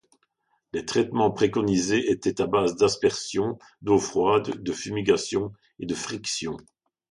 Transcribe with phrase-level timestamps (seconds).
[0.73, 6.57] Les traitements préconisés étaient à base d’aspersion d’eau froide, de fumigation et de frictions.